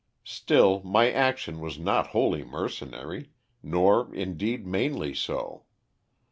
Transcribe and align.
Still 0.25 0.81
my 0.83 1.11
action 1.11 1.59
was 1.59 1.77
not 1.77 2.07
wholly 2.07 2.43
mercenary, 2.43 3.29
nor 3.61 4.11
indeed 4.15 4.65
mainly 4.65 5.13
so. 5.13 5.65